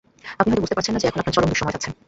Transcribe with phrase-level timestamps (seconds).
[0.39, 1.89] আপনি হয়তো বুঝতে পারছেন না যে এখন আপনার চরম দুঃসময় যাচ্ছে।